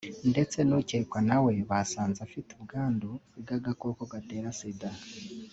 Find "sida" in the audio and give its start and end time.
4.59-4.91